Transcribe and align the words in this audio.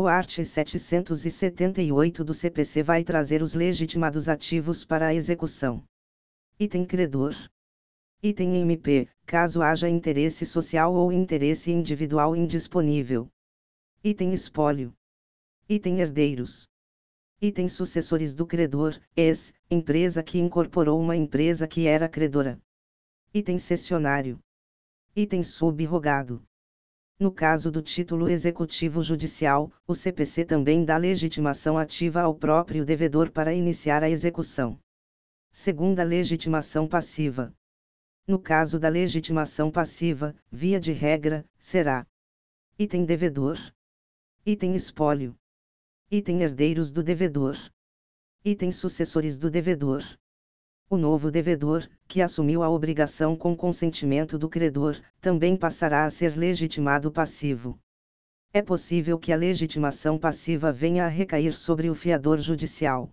O 0.00 0.06
art. 0.06 0.44
778 0.44 2.22
do 2.22 2.32
CPC 2.32 2.84
vai 2.84 3.02
trazer 3.02 3.42
os 3.42 3.52
legitimados 3.52 4.28
ativos 4.28 4.84
para 4.84 5.08
a 5.08 5.12
execução. 5.12 5.82
Item 6.56 6.86
credor. 6.86 7.34
Item 8.22 8.58
MP, 8.58 9.08
caso 9.26 9.60
haja 9.60 9.88
interesse 9.88 10.46
social 10.46 10.94
ou 10.94 11.12
interesse 11.12 11.72
individual 11.72 12.36
indisponível. 12.36 13.28
Item 14.04 14.32
espólio. 14.32 14.94
Item 15.68 15.98
herdeiros. 15.98 16.68
Item 17.40 17.68
sucessores 17.68 18.36
do 18.36 18.46
credor, 18.46 18.96
ex, 19.16 19.52
empresa 19.68 20.22
que 20.22 20.38
incorporou 20.38 21.00
uma 21.00 21.16
empresa 21.16 21.66
que 21.66 21.88
era 21.88 22.08
credora. 22.08 22.56
Item 23.34 23.58
cessionário. 23.58 24.38
Item 25.16 25.42
subrogado. 25.42 26.40
No 27.20 27.32
caso 27.32 27.72
do 27.72 27.82
título 27.82 28.28
executivo 28.28 29.02
judicial, 29.02 29.72
o 29.88 29.94
CPC 29.94 30.44
também 30.44 30.84
dá 30.84 30.96
legitimação 30.96 31.76
ativa 31.76 32.20
ao 32.20 32.32
próprio 32.32 32.84
devedor 32.84 33.32
para 33.32 33.52
iniciar 33.52 34.04
a 34.04 34.08
execução. 34.08 34.78
Segunda 35.50 36.04
legitimação 36.04 36.86
passiva. 36.86 37.52
No 38.24 38.38
caso 38.38 38.78
da 38.78 38.88
legitimação 38.88 39.68
passiva, 39.68 40.32
via 40.48 40.78
de 40.78 40.92
regra, 40.92 41.44
será 41.58 42.06
item 42.78 43.04
devedor, 43.04 43.58
item 44.46 44.76
espólio, 44.76 45.36
item 46.08 46.42
herdeiros 46.42 46.92
do 46.92 47.02
devedor, 47.02 47.56
item 48.44 48.70
sucessores 48.70 49.36
do 49.36 49.50
devedor 49.50 50.04
o 50.90 50.96
novo 50.96 51.30
devedor, 51.30 51.86
que 52.06 52.22
assumiu 52.22 52.62
a 52.62 52.70
obrigação 52.70 53.36
com 53.36 53.54
consentimento 53.54 54.38
do 54.38 54.48
credor, 54.48 54.96
também 55.20 55.54
passará 55.54 56.06
a 56.06 56.10
ser 56.10 56.34
legitimado 56.34 57.12
passivo. 57.12 57.78
É 58.54 58.62
possível 58.62 59.18
que 59.18 59.30
a 59.30 59.36
legitimação 59.36 60.18
passiva 60.18 60.72
venha 60.72 61.04
a 61.04 61.08
recair 61.08 61.52
sobre 61.52 61.90
o 61.90 61.94
fiador 61.94 62.38
judicial. 62.38 63.10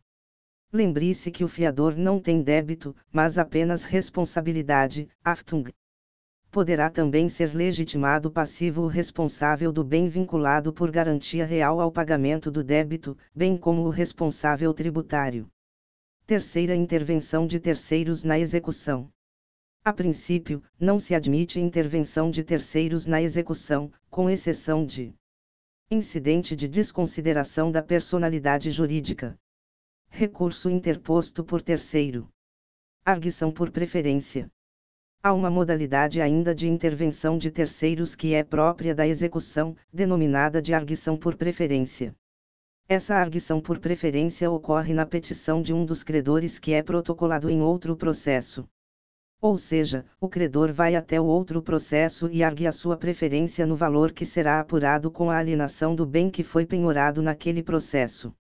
Lembre-se 0.72 1.30
que 1.30 1.44
o 1.44 1.50
fiador 1.50 1.98
não 1.98 2.18
tem 2.20 2.42
débito, 2.42 2.96
mas 3.12 3.38
apenas 3.38 3.84
responsabilidade, 3.84 5.10
Haftung. 5.22 5.66
Poderá 6.50 6.90
também 6.90 7.28
ser 7.28 7.54
legitimado 7.54 8.32
passivo 8.32 8.84
o 8.84 8.88
responsável 8.88 9.74
do 9.74 9.84
bem 9.84 10.08
vinculado 10.08 10.72
por 10.72 10.90
garantia 10.90 11.46
real 11.46 11.82
ao 11.82 11.92
pagamento 11.92 12.50
do 12.50 12.64
débito, 12.64 13.18
bem 13.36 13.58
como 13.58 13.82
o 13.82 13.90
responsável 13.90 14.74
tributário. 14.74 15.50
Terceira 16.28 16.76
intervenção 16.76 17.46
de 17.46 17.60
terceiros 17.60 18.24
na 18.24 18.40
execução. 18.40 19.12
A 19.84 19.94
princípio, 19.94 20.64
não 20.80 20.98
se 20.98 21.14
admite 21.14 21.60
intervenção 21.60 22.32
de 22.32 22.44
terceiros 22.44 23.06
na 23.06 23.22
execução, 23.22 23.94
com 24.10 24.28
exceção 24.28 24.84
de 24.84 25.14
incidente 25.92 26.56
de 26.56 26.68
desconsideração 26.68 27.72
da 27.72 27.84
personalidade 27.84 28.72
jurídica. 28.72 29.38
Recurso 30.10 30.68
interposto 30.68 31.44
por 31.44 31.62
terceiro. 31.62 32.28
Arguição 33.06 33.52
por 33.52 33.70
preferência. 33.70 34.50
Há 35.22 35.32
uma 35.32 35.52
modalidade 35.52 36.22
ainda 36.22 36.56
de 36.56 36.68
intervenção 36.68 37.38
de 37.38 37.52
terceiros 37.52 38.16
que 38.16 38.34
é 38.34 38.44
própria 38.44 38.96
da 38.96 39.08
execução, 39.08 39.78
denominada 39.94 40.60
de 40.60 40.74
arguição 40.74 41.16
por 41.16 41.36
preferência. 41.36 42.16
Essa 42.88 43.16
arguição 43.16 43.60
por 43.60 43.80
preferência 43.80 44.50
ocorre 44.52 44.94
na 44.94 45.08
petição 45.08 45.60
de 45.60 45.74
um 45.74 45.84
dos 45.84 46.04
credores 46.04 46.60
que 46.60 46.72
é 46.72 46.84
protocolado 46.84 47.50
em 47.50 47.60
outro 47.60 47.96
processo. 47.96 48.70
Ou 49.42 49.58
seja, 49.58 50.06
o 50.22 50.30
credor 50.30 50.72
vai 50.72 50.96
até 50.96 51.20
o 51.20 51.26
outro 51.26 51.64
processo 51.64 52.30
e 52.32 52.44
argue 52.44 52.68
a 52.68 52.72
sua 52.72 52.96
preferência 52.96 53.66
no 53.66 53.76
valor 53.76 54.12
que 54.12 54.24
será 54.24 54.60
apurado 54.60 55.10
com 55.10 55.32
a 55.32 55.38
alienação 55.38 55.96
do 55.96 56.06
bem 56.06 56.30
que 56.30 56.44
foi 56.44 56.64
penhorado 56.64 57.24
naquele 57.24 57.64
processo. 57.64 58.32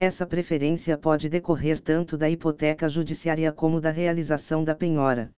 Essa 0.00 0.26
preferência 0.26 0.96
pode 0.96 1.28
decorrer 1.28 1.78
tanto 1.78 2.16
da 2.16 2.30
hipoteca 2.30 2.88
judiciária 2.88 3.52
como 3.52 3.78
da 3.78 3.90
realização 3.90 4.64
da 4.64 4.74
penhora. 4.74 5.30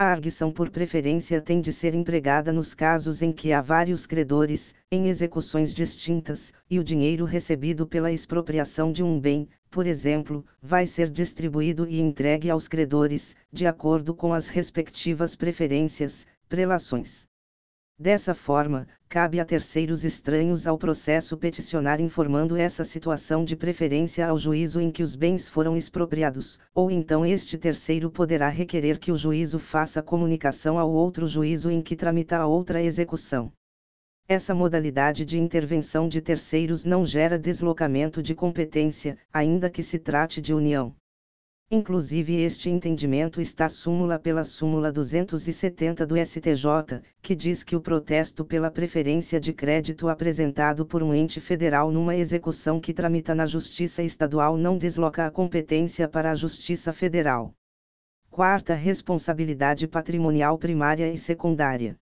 A 0.00 0.12
arguição 0.12 0.52
por 0.52 0.70
preferência 0.70 1.40
tem 1.40 1.60
de 1.60 1.72
ser 1.72 1.92
empregada 1.92 2.52
nos 2.52 2.72
casos 2.72 3.20
em 3.20 3.32
que 3.32 3.52
há 3.52 3.60
vários 3.60 4.06
credores, 4.06 4.72
em 4.92 5.08
execuções 5.08 5.74
distintas, 5.74 6.52
e 6.70 6.78
o 6.78 6.84
dinheiro 6.84 7.24
recebido 7.24 7.84
pela 7.84 8.12
expropriação 8.12 8.92
de 8.92 9.02
um 9.02 9.18
bem, 9.18 9.48
por 9.68 9.88
exemplo, 9.88 10.46
vai 10.62 10.86
ser 10.86 11.10
distribuído 11.10 11.84
e 11.88 12.00
entregue 12.00 12.48
aos 12.48 12.68
credores, 12.68 13.34
de 13.52 13.66
acordo 13.66 14.14
com 14.14 14.32
as 14.32 14.48
respectivas 14.48 15.34
preferências, 15.34 16.28
prelações. 16.48 17.27
Dessa 18.00 18.32
forma, 18.32 18.86
cabe 19.08 19.40
a 19.40 19.44
terceiros 19.44 20.04
estranhos 20.04 20.68
ao 20.68 20.78
processo 20.78 21.36
peticionar 21.36 22.00
informando 22.00 22.56
essa 22.56 22.84
situação 22.84 23.44
de 23.44 23.56
preferência 23.56 24.28
ao 24.28 24.38
juízo 24.38 24.80
em 24.80 24.88
que 24.92 25.02
os 25.02 25.16
bens 25.16 25.48
foram 25.48 25.76
expropriados, 25.76 26.60
ou 26.72 26.92
então 26.92 27.26
este 27.26 27.58
terceiro 27.58 28.08
poderá 28.08 28.48
requerer 28.48 29.00
que 29.00 29.10
o 29.10 29.16
juízo 29.16 29.58
faça 29.58 30.00
comunicação 30.00 30.78
ao 30.78 30.88
outro 30.92 31.26
juízo 31.26 31.72
em 31.72 31.82
que 31.82 31.96
tramita 31.96 32.36
a 32.36 32.46
outra 32.46 32.80
execução. 32.80 33.50
Essa 34.28 34.54
modalidade 34.54 35.24
de 35.24 35.36
intervenção 35.36 36.08
de 36.08 36.20
terceiros 36.20 36.84
não 36.84 37.04
gera 37.04 37.36
deslocamento 37.36 38.22
de 38.22 38.32
competência, 38.32 39.18
ainda 39.32 39.68
que 39.68 39.82
se 39.82 39.98
trate 39.98 40.40
de 40.40 40.54
união. 40.54 40.94
Inclusive 41.70 42.40
este 42.40 42.70
entendimento 42.70 43.42
está 43.42 43.68
súmula 43.68 44.18
pela 44.18 44.42
súmula 44.42 44.90
270 44.90 46.06
do 46.06 46.16
STJ, 46.16 47.02
que 47.20 47.36
diz 47.36 47.62
que 47.62 47.76
o 47.76 47.80
protesto 47.82 48.42
pela 48.42 48.70
preferência 48.70 49.38
de 49.38 49.52
crédito 49.52 50.08
apresentado 50.08 50.86
por 50.86 51.02
um 51.02 51.12
ente 51.12 51.42
federal 51.42 51.92
numa 51.92 52.16
execução 52.16 52.80
que 52.80 52.94
tramita 52.94 53.34
na 53.34 53.44
Justiça 53.44 54.02
Estadual 54.02 54.56
não 54.56 54.78
desloca 54.78 55.26
a 55.26 55.30
competência 55.30 56.08
para 56.08 56.30
a 56.30 56.34
Justiça 56.34 56.90
Federal. 56.90 57.52
Quarta 58.30 58.72
responsabilidade 58.72 59.86
patrimonial 59.86 60.56
primária 60.56 61.12
e 61.12 61.18
secundária. 61.18 61.96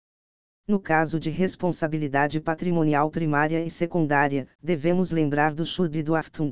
No 0.68 0.80
caso 0.80 1.20
de 1.20 1.32
responsabilidade 1.32 2.40
patrimonial 2.40 3.10
primária 3.10 3.66
e 3.66 3.72
secundária, 3.72 4.48
devemos 4.62 5.10
lembrar 5.10 5.56
do 5.56 5.66
Schuld 5.66 5.98
e 5.98 6.04
do 6.04 6.14
Haftung. 6.14 6.52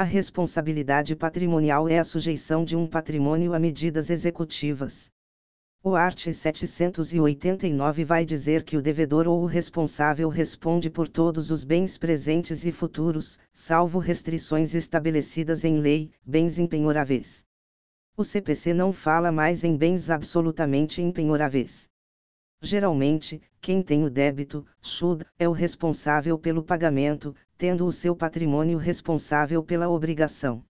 A 0.00 0.04
responsabilidade 0.04 1.14
patrimonial 1.14 1.86
é 1.86 1.98
a 1.98 2.04
sujeição 2.04 2.64
de 2.64 2.74
um 2.74 2.86
patrimônio 2.86 3.52
a 3.52 3.58
medidas 3.58 4.08
executivas. 4.08 5.10
O 5.84 5.94
art. 5.94 6.32
789 6.32 8.02
vai 8.02 8.24
dizer 8.24 8.62
que 8.62 8.78
o 8.78 8.80
devedor 8.80 9.28
ou 9.28 9.42
o 9.42 9.44
responsável 9.44 10.30
responde 10.30 10.88
por 10.88 11.06
todos 11.06 11.50
os 11.50 11.64
bens 11.64 11.98
presentes 11.98 12.64
e 12.64 12.72
futuros, 12.72 13.38
salvo 13.52 13.98
restrições 13.98 14.74
estabelecidas 14.74 15.64
em 15.64 15.78
lei, 15.80 16.10
bens 16.24 16.58
impenhoráveis. 16.58 17.44
O 18.16 18.24
CPC 18.24 18.72
não 18.72 18.94
fala 18.94 19.30
mais 19.30 19.64
em 19.64 19.76
bens 19.76 20.08
absolutamente 20.08 21.02
impenhoráveis. 21.02 21.89
Geralmente, 22.62 23.40
quem 23.58 23.82
tem 23.82 24.04
o 24.04 24.10
débito, 24.10 24.66
Schuld, 24.82 25.24
é 25.38 25.48
o 25.48 25.52
responsável 25.52 26.38
pelo 26.38 26.62
pagamento, 26.62 27.34
tendo 27.56 27.86
o 27.86 27.92
seu 27.92 28.14
patrimônio 28.14 28.76
responsável 28.76 29.62
pela 29.64 29.88
obrigação. 29.88 30.62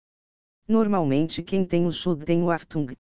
Normalmente 0.68 1.42
quem 1.42 1.66
tem 1.66 1.88
o 1.88 1.92
Schuld 1.92 2.26
tem 2.26 2.44
o 2.44 2.52
Haftung. 2.52 2.96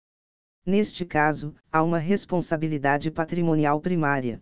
Neste 0.64 1.04
caso, 1.04 1.52
há 1.70 1.82
uma 1.82 1.98
responsabilidade 1.98 3.10
patrimonial 3.10 3.80
primária. 3.80 4.40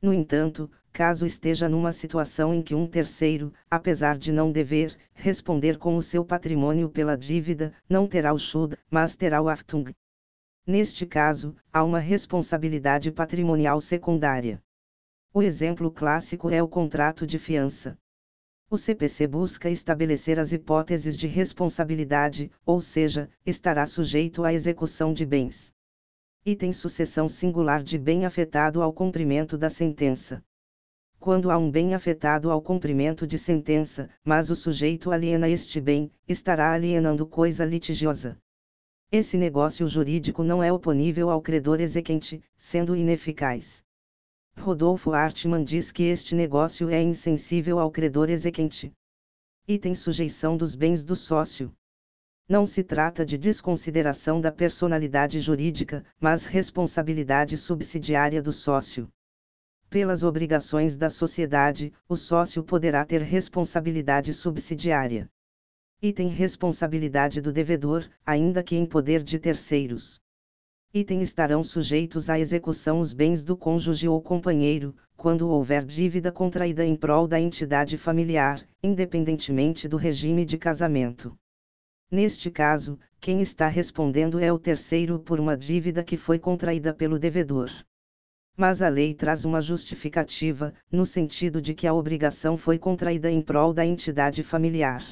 No 0.00 0.12
entanto, 0.12 0.70
caso 0.92 1.26
esteja 1.26 1.68
numa 1.68 1.90
situação 1.90 2.54
em 2.54 2.62
que 2.62 2.76
um 2.76 2.86
terceiro, 2.86 3.52
apesar 3.68 4.16
de 4.16 4.30
não 4.30 4.52
dever 4.52 4.96
responder 5.12 5.78
com 5.78 5.96
o 5.96 6.02
seu 6.02 6.24
patrimônio 6.24 6.88
pela 6.88 7.16
dívida, 7.16 7.72
não 7.88 8.06
terá 8.06 8.32
o 8.32 8.38
Schuld, 8.38 8.76
mas 8.88 9.16
terá 9.16 9.42
o 9.42 9.48
Haftung. 9.48 9.92
Neste 10.66 11.04
caso, 11.04 11.54
há 11.70 11.84
uma 11.84 11.98
responsabilidade 11.98 13.12
patrimonial 13.12 13.82
secundária. 13.82 14.62
O 15.32 15.42
exemplo 15.42 15.90
clássico 15.90 16.48
é 16.48 16.62
o 16.62 16.68
contrato 16.68 17.26
de 17.26 17.38
fiança. 17.38 17.98
O 18.70 18.78
CPC 18.78 19.26
busca 19.26 19.68
estabelecer 19.68 20.38
as 20.38 20.54
hipóteses 20.54 21.18
de 21.18 21.26
responsabilidade, 21.26 22.50
ou 22.64 22.80
seja, 22.80 23.28
estará 23.44 23.84
sujeito 23.84 24.42
à 24.42 24.54
execução 24.54 25.12
de 25.12 25.26
bens. 25.26 25.70
Item 26.46 26.72
sucessão 26.72 27.28
singular 27.28 27.82
de 27.82 27.98
bem 27.98 28.24
afetado 28.24 28.80
ao 28.80 28.90
cumprimento 28.90 29.58
da 29.58 29.68
sentença. 29.68 30.42
Quando 31.20 31.50
há 31.50 31.58
um 31.58 31.70
bem 31.70 31.94
afetado 31.94 32.50
ao 32.50 32.62
cumprimento 32.62 33.26
de 33.26 33.38
sentença, 33.38 34.08
mas 34.24 34.48
o 34.48 34.56
sujeito 34.56 35.10
aliena 35.10 35.48
este 35.48 35.78
bem, 35.78 36.10
estará 36.26 36.72
alienando 36.72 37.26
coisa 37.26 37.66
litigiosa. 37.66 38.38
Esse 39.10 39.36
negócio 39.36 39.86
jurídico 39.86 40.42
não 40.42 40.62
é 40.62 40.72
oponível 40.72 41.30
ao 41.30 41.40
credor 41.40 41.80
exequente, 41.80 42.42
sendo 42.56 42.96
ineficaz. 42.96 43.84
Rodolfo 44.58 45.12
Artman 45.12 45.64
diz 45.64 45.92
que 45.92 46.04
este 46.04 46.34
negócio 46.34 46.88
é 46.88 47.02
insensível 47.02 47.78
ao 47.78 47.90
credor 47.90 48.30
exequente. 48.30 48.92
E 49.66 49.78
tem 49.78 49.94
sujeição 49.94 50.56
dos 50.56 50.74
bens 50.74 51.04
do 51.04 51.16
sócio. 51.16 51.72
Não 52.48 52.66
se 52.66 52.84
trata 52.84 53.24
de 53.24 53.38
desconsideração 53.38 54.40
da 54.40 54.52
personalidade 54.52 55.40
jurídica, 55.40 56.04
mas 56.20 56.44
responsabilidade 56.44 57.56
subsidiária 57.56 58.42
do 58.42 58.52
sócio. 58.52 59.08
Pelas 59.88 60.22
obrigações 60.22 60.96
da 60.96 61.08
sociedade, 61.08 61.92
o 62.08 62.16
sócio 62.16 62.62
poderá 62.62 63.04
ter 63.04 63.22
responsabilidade 63.22 64.34
subsidiária. 64.34 65.30
Item 66.06 66.28
responsabilidade 66.28 67.40
do 67.40 67.50
devedor, 67.50 68.06
ainda 68.26 68.62
que 68.62 68.76
em 68.76 68.84
poder 68.84 69.22
de 69.22 69.38
terceiros. 69.38 70.20
Item 70.92 71.22
estarão 71.22 71.64
sujeitos 71.64 72.28
à 72.28 72.38
execução 72.38 73.00
os 73.00 73.14
bens 73.14 73.42
do 73.42 73.56
cônjuge 73.56 74.06
ou 74.06 74.20
companheiro, 74.20 74.94
quando 75.16 75.48
houver 75.48 75.82
dívida 75.82 76.30
contraída 76.30 76.84
em 76.84 76.94
prol 76.94 77.26
da 77.26 77.40
entidade 77.40 77.96
familiar, 77.96 78.62
independentemente 78.82 79.88
do 79.88 79.96
regime 79.96 80.44
de 80.44 80.58
casamento. 80.58 81.34
Neste 82.10 82.50
caso, 82.50 82.98
quem 83.18 83.40
está 83.40 83.66
respondendo 83.66 84.38
é 84.38 84.52
o 84.52 84.58
terceiro 84.58 85.18
por 85.18 85.40
uma 85.40 85.56
dívida 85.56 86.04
que 86.04 86.18
foi 86.18 86.38
contraída 86.38 86.92
pelo 86.92 87.18
devedor. 87.18 87.70
Mas 88.54 88.82
a 88.82 88.90
lei 88.90 89.14
traz 89.14 89.46
uma 89.46 89.62
justificativa, 89.62 90.74
no 90.92 91.06
sentido 91.06 91.62
de 91.62 91.72
que 91.72 91.86
a 91.86 91.94
obrigação 91.94 92.58
foi 92.58 92.78
contraída 92.78 93.30
em 93.30 93.40
prol 93.40 93.72
da 93.72 93.86
entidade 93.86 94.42
familiar. 94.42 95.02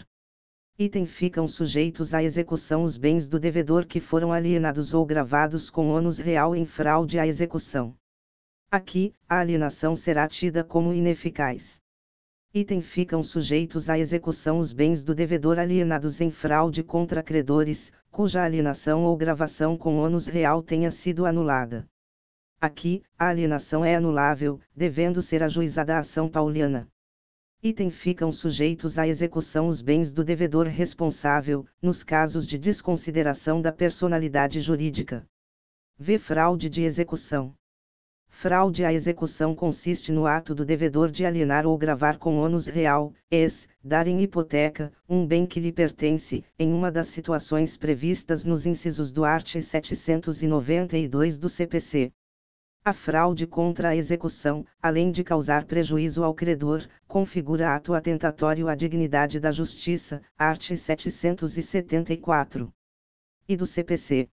Item 0.79 1.05
ficam 1.05 1.47
sujeitos 1.47 2.15
à 2.15 2.23
execução 2.23 2.83
os 2.83 2.97
bens 2.97 3.29
do 3.29 3.39
devedor 3.39 3.87
que 3.87 4.01
foram 4.01 4.33
alienados 4.33 4.95
ou 4.95 5.05
gravados 5.05 5.69
com 5.69 5.91
ônus 5.91 6.19
real 6.19 6.57
em 6.57 6.65
fraude 6.65 7.19
à 7.19 7.27
execução. 7.27 7.95
Aqui, 8.71 9.15
a 9.29 9.39
alienação 9.39 9.95
será 9.95 10.27
tida 10.27 10.65
como 10.65 10.95
ineficaz. 10.95 11.79
Item 12.55 12.81
ficam 12.81 13.23
sujeitos 13.23 13.91
à 13.91 13.99
execução 13.99 14.59
os 14.59 14.73
bens 14.73 15.05
do 15.05 15.15
devedor 15.15 15.59
alienados 15.59 16.23
em 16.23 16.31
fraude 16.31 16.83
contra 16.83 17.23
credores, 17.23 17.93
cuja 18.11 18.43
alienação 18.43 19.05
ou 19.05 19.15
gravação 19.15 19.77
com 19.77 19.99
ônus 19.99 20.27
real 20.27 20.63
tenha 20.63 20.91
sido 20.91 21.27
anulada. 21.27 21.87
Aqui, 22.59 23.03
a 23.19 23.29
alienação 23.29 23.85
é 23.85 23.95
anulável, 23.95 24.59
devendo 24.75 25.21
ser 25.21 25.43
ajuizada 25.43 25.97
a 25.97 25.99
ação 25.99 26.31
pauliana. 26.31 26.89
Item 27.65 27.91
ficam 27.91 28.33
sujeitos 28.33 28.99
à 28.99 29.07
execução 29.07 29.69
os 29.69 29.81
bens 29.81 30.13
do 30.13 30.25
devedor 30.25 30.67
responsável, 30.67 31.65
nos 31.81 32.03
casos 32.03 32.45
de 32.45 32.59
desconsideração 32.59 33.63
da 33.63 33.71
personalidade 33.71 34.59
jurídica. 34.59 35.25
V. 35.97 36.19
Fraude 36.19 36.69
de 36.69 36.83
execução. 36.83 37.55
Fraude 38.29 38.85
à 38.85 38.93
execução 38.93 39.55
consiste 39.55 40.11
no 40.11 40.27
ato 40.27 40.57
do 40.57 40.65
devedor 40.65 41.09
de 41.09 41.25
alienar 41.25 41.65
ou 41.65 41.79
gravar 41.79 42.19
com 42.19 42.37
ônus 42.39 42.67
real, 42.67 43.15
ex, 43.31 43.69
dar 43.81 44.09
em 44.09 44.21
hipoteca, 44.21 44.93
um 45.09 45.25
bem 45.25 45.47
que 45.47 45.61
lhe 45.61 45.71
pertence, 45.71 46.45
em 46.59 46.73
uma 46.73 46.91
das 46.91 47.07
situações 47.07 47.77
previstas 47.77 48.45
nos 48.45 48.67
incisos 48.67 49.13
do 49.13 49.25
art. 49.25 49.61
792 49.61 51.39
do 51.39 51.49
CPC. 51.49 52.11
A 52.85 52.93
fraude 52.93 53.47
contra 53.47 53.91
a 53.91 53.97
execução, 53.97 54.67
além 54.83 55.13
de 55.13 55.23
causar 55.23 55.67
prejuízo 55.67 56.25
ao 56.25 56.35
credor, 56.35 56.85
configura 57.07 57.77
ato 57.77 57.95
atentatório 57.95 58.67
à 58.67 58.75
dignidade 58.75 59.39
da 59.39 59.53
justiça, 59.53 60.21
art. 60.37 60.75
774. 60.75 62.75
E 63.49 63.57
do 63.57 63.67
CPC. 63.67 64.29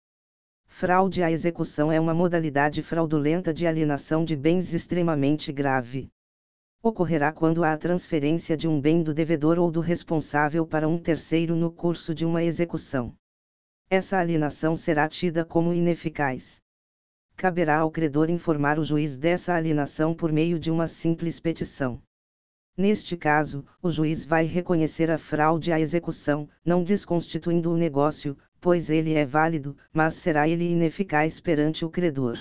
Fraude 0.67 1.23
à 1.23 1.31
execução 1.31 1.93
é 1.93 2.01
uma 2.01 2.15
modalidade 2.15 2.83
fraudulenta 2.83 3.53
de 3.53 3.67
alienação 3.67 4.25
de 4.25 4.35
bens 4.35 4.73
extremamente 4.73 5.53
grave. 5.53 6.09
Ocorrerá 6.83 7.33
quando 7.33 7.63
há 7.63 7.75
a 7.75 7.79
transferência 7.79 8.57
de 8.57 8.67
um 8.67 8.81
bem 8.81 9.03
do 9.03 9.13
devedor 9.13 9.59
ou 9.59 9.71
do 9.71 9.81
responsável 9.81 10.67
para 10.67 10.89
um 10.89 10.97
terceiro 10.97 11.55
no 11.55 11.71
curso 11.71 12.15
de 12.15 12.25
uma 12.25 12.43
execução. 12.43 13.15
Essa 13.91 14.17
alienação 14.17 14.75
será 14.75 15.07
tida 15.07 15.45
como 15.45 15.75
ineficaz 15.75 16.63
caberá 17.39 17.79
ao 17.79 17.89
credor 17.89 18.29
informar 18.29 18.81
o 18.81 18.83
juiz 18.83 19.17
dessa 19.17 19.55
alienação 19.55 20.13
por 20.13 20.33
meio 20.33 20.59
de 20.59 20.73
uma 20.73 20.89
simples 20.89 21.39
petição. 21.39 22.03
Neste 22.77 23.17
caso, 23.17 23.65
o 23.81 23.93
juiz 23.93 24.27
vai 24.27 24.45
reconhecer 24.45 25.09
a 25.09 25.17
fraude 25.17 25.73
à 25.73 25.79
execução, 25.79 26.49
não 26.65 26.83
desconstituindo 26.83 27.71
o 27.71 27.77
negócio, 27.77 28.37
pois 28.61 28.91
ele 28.91 29.15
é 29.15 29.25
válido, 29.25 29.77
mas 29.93 30.15
será 30.15 30.49
ele 30.49 30.69
ineficaz 30.69 31.39
perante 31.39 31.85
o 31.85 31.91
credor. 31.91 32.37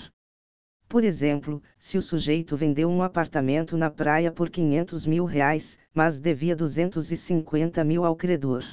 Por 0.90 1.04
exemplo, 1.04 1.62
se 1.78 1.96
o 1.96 2.02
sujeito 2.02 2.58
vendeu 2.58 2.90
um 2.90 3.04
apartamento 3.04 3.78
na 3.78 3.92
praia 3.92 4.32
por 4.32 4.50
500 4.50 5.06
mil 5.06 5.26
reais, 5.26 5.78
mas 5.94 6.20
devia 6.20 6.56
250 6.56 7.84
mil 7.84 8.04
ao 8.04 8.16
credor 8.16 8.64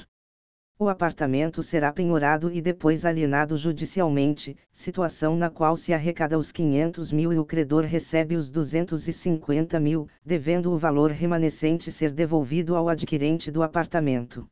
o 0.77 0.89
apartamento 0.89 1.63
será 1.63 1.89
penhorado 1.89 2.51
e 2.51 2.61
depois 2.61 3.05
alienado 3.05 3.55
judicialmente, 3.55 4.57
situação 4.73 5.37
na 5.37 5.49
qual 5.49 5.77
se 5.77 5.93
arrecada 5.93 6.37
os 6.37 6.51
500 6.51 7.13
mil 7.13 7.31
e 7.31 7.39
o 7.39 7.45
credor 7.45 7.85
recebe 7.85 8.35
os 8.35 8.49
250 8.49 9.79
mil, 9.79 10.09
devendo 10.25 10.73
o 10.73 10.77
valor 10.77 11.11
remanescente 11.11 11.89
ser 11.93 12.11
devolvido 12.11 12.75
ao 12.75 12.89
adquirente 12.89 13.49
do 13.49 13.63
apartamento. 13.63 14.45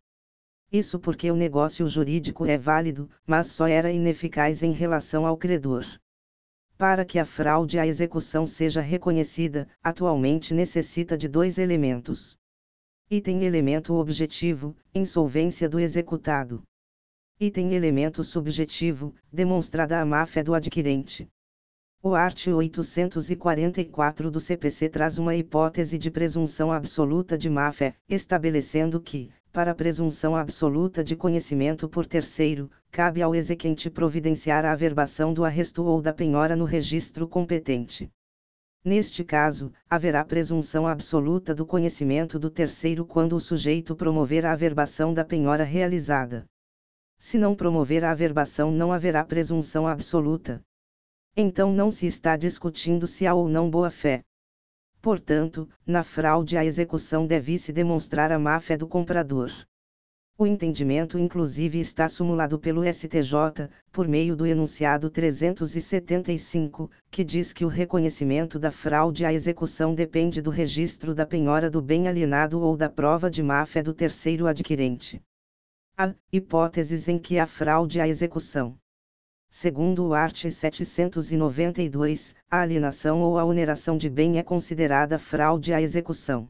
Isso 0.71 0.97
porque 0.97 1.29
o 1.29 1.35
negócio 1.35 1.85
jurídico 1.85 2.45
é 2.45 2.57
válido, 2.57 3.09
mas 3.27 3.47
só 3.47 3.67
era 3.67 3.91
ineficaz 3.91 4.63
em 4.63 4.71
relação 4.71 5.25
ao 5.25 5.35
credor. 5.35 5.85
Para 6.77 7.03
que 7.03 7.19
a 7.19 7.25
fraude 7.25 7.77
à 7.77 7.85
execução 7.85 8.45
seja 8.45 8.79
reconhecida, 8.79 9.67
atualmente 9.83 10.53
necessita 10.53 11.17
de 11.17 11.27
dois 11.27 11.57
elementos. 11.57 12.37
Item 13.15 13.43
elemento 13.43 13.93
objetivo, 13.93 14.75
insolvência 14.91 15.69
do 15.69 15.79
executado. 15.79 16.63
Item 17.39 17.75
elemento 17.75 18.23
subjetivo, 18.23 19.13
demonstrada 19.31 20.01
a 20.01 20.03
máfia 20.03 20.43
do 20.43 20.55
adquirente. 20.55 21.29
O 22.01 22.15
art. 22.15 22.47
844 22.47 24.31
do 24.31 24.39
CPC 24.39 24.89
traz 24.89 25.19
uma 25.19 25.35
hipótese 25.35 25.99
de 25.99 26.09
presunção 26.09 26.71
absoluta 26.71 27.37
de 27.37 27.51
máfia, 27.51 27.93
estabelecendo 28.09 28.99
que, 28.99 29.29
para 29.51 29.69
a 29.69 29.75
presunção 29.75 30.35
absoluta 30.35 31.03
de 31.03 31.15
conhecimento 31.15 31.87
por 31.87 32.07
terceiro, 32.07 32.67
cabe 32.89 33.21
ao 33.21 33.35
exequente 33.35 33.91
providenciar 33.91 34.65
a 34.65 34.71
averbação 34.71 35.35
do 35.35 35.45
arresto 35.45 35.83
ou 35.83 36.01
da 36.01 36.13
penhora 36.13 36.55
no 36.55 36.65
registro 36.65 37.27
competente. 37.27 38.09
Neste 38.85 39.23
caso, 39.23 39.71
haverá 39.89 40.25
presunção 40.25 40.85
absoluta 40.85 41.55
do 41.55 41.65
conhecimento 41.65 42.37
do 42.37 42.49
terceiro 42.49 43.05
quando 43.05 43.33
o 43.33 43.39
sujeito 43.39 43.95
promover 43.95 44.45
a 44.45 44.51
averbação 44.51 45.13
da 45.13 45.23
penhora 45.23 45.63
realizada. 45.63 46.45
Se 47.17 47.37
não 47.37 47.55
promover 47.55 48.03
a 48.03 48.11
averbação, 48.11 48.71
não 48.71 48.91
haverá 48.91 49.23
presunção 49.23 49.87
absoluta. 49.87 50.61
Então 51.35 51.71
não 51.71 51.89
se 51.89 52.05
está 52.05 52.35
discutindo 52.35 53.07
se 53.07 53.25
há 53.25 53.33
ou 53.33 53.47
não 53.47 53.69
boa-fé. 53.69 54.21
Portanto, 55.01 55.69
na 55.85 56.03
fraude 56.03 56.57
à 56.57 56.65
execução 56.65 57.25
deve-se 57.25 57.71
demonstrar 57.71 58.31
a 58.33 58.37
má-fé 58.37 58.75
do 58.75 58.87
comprador. 58.87 59.49
O 60.35 60.47
entendimento 60.47 61.19
inclusive 61.19 61.79
está 61.79 62.09
sumulado 62.09 62.57
pelo 62.57 62.83
STJ, 62.91 63.69
por 63.91 64.07
meio 64.07 64.35
do 64.35 64.47
enunciado 64.47 65.07
375, 65.07 66.89
que 67.11 67.23
diz 67.23 67.53
que 67.53 67.63
o 67.63 67.67
reconhecimento 67.67 68.57
da 68.57 68.71
fraude 68.71 69.25
à 69.25 69.31
execução 69.31 69.93
depende 69.93 70.41
do 70.41 70.49
registro 70.49 71.13
da 71.13 71.23
penhora 71.23 71.69
do 71.69 71.83
bem 71.83 72.07
alienado 72.07 72.59
ou 72.59 72.75
da 72.75 72.89
prova 72.89 73.29
de 73.29 73.43
má-fé 73.43 73.83
do 73.83 73.93
terceiro 73.93 74.47
adquirente. 74.47 75.21
Há 75.95 76.15
hipóteses 76.31 77.07
em 77.07 77.19
que 77.19 77.37
há 77.37 77.45
fraude 77.45 78.01
à 78.01 78.07
execução. 78.07 78.75
Segundo 79.51 80.07
o 80.07 80.13
art. 80.15 80.49
792, 80.49 82.35
a 82.49 82.61
alienação 82.61 83.21
ou 83.21 83.37
a 83.37 83.45
oneração 83.45 83.97
de 83.97 84.09
bem 84.09 84.39
é 84.39 84.43
considerada 84.43 85.19
fraude 85.19 85.71
à 85.71 85.79
execução 85.79 86.49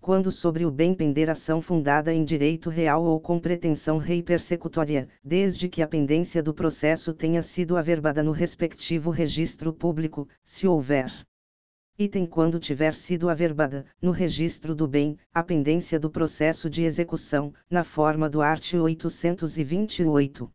quando 0.00 0.30
sobre 0.30 0.64
o 0.64 0.70
bem 0.70 0.94
pender 0.94 1.28
ação 1.28 1.60
fundada 1.60 2.12
em 2.12 2.24
direito 2.24 2.70
real 2.70 3.04
ou 3.04 3.20
com 3.20 3.38
pretensão 3.38 3.98
rei 3.98 4.22
persecutória, 4.22 5.08
desde 5.22 5.68
que 5.68 5.82
a 5.82 5.88
pendência 5.88 6.42
do 6.42 6.54
processo 6.54 7.12
tenha 7.12 7.42
sido 7.42 7.76
averbada 7.76 8.22
no 8.22 8.32
respectivo 8.32 9.10
registro 9.10 9.72
público, 9.72 10.28
se 10.44 10.66
houver. 10.66 11.12
Item 11.98 12.26
quando 12.26 12.60
tiver 12.60 12.94
sido 12.94 13.28
averbada, 13.30 13.86
no 14.02 14.10
registro 14.10 14.74
do 14.74 14.86
bem, 14.86 15.16
a 15.32 15.42
pendência 15.42 15.98
do 15.98 16.10
processo 16.10 16.68
de 16.68 16.82
execução, 16.82 17.54
na 17.70 17.82
forma 17.82 18.28
do 18.28 18.42
art. 18.42 18.74
828 18.74 20.52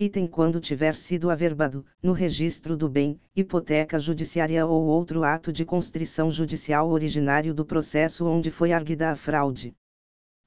item 0.00 0.28
quando 0.28 0.60
tiver 0.60 0.94
sido 0.94 1.28
averbado, 1.28 1.84
no 2.00 2.12
registro 2.12 2.76
do 2.76 2.88
bem, 2.88 3.20
hipoteca 3.34 3.98
judiciária 3.98 4.64
ou 4.64 4.84
outro 4.84 5.24
ato 5.24 5.52
de 5.52 5.64
constrição 5.64 6.30
judicial 6.30 6.88
originário 6.88 7.52
do 7.52 7.64
processo 7.64 8.24
onde 8.24 8.48
foi 8.48 8.72
arguida 8.72 9.10
a 9.10 9.16
fraude. 9.16 9.74